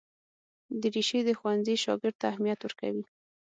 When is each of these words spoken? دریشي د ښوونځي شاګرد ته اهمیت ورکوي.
دریشي 0.81 1.19
د 1.25 1.29
ښوونځي 1.39 1.75
شاګرد 1.83 2.15
ته 2.21 2.25
اهمیت 2.31 2.59
ورکوي. 2.63 3.03